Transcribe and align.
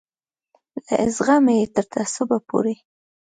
له 0.85 0.95
زغمه 1.15 1.53
یې 1.59 1.65
تر 1.75 1.85
تعصبه 1.93 2.37
پورې. 2.49 2.75